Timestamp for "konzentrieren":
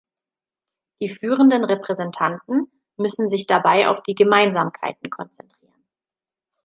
5.11-5.85